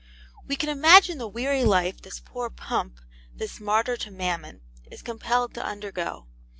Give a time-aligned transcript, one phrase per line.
[0.47, 2.99] We can imagine the weary life this poor Pump,
[3.35, 6.25] this martyr to Mammon, is compelled to undergo.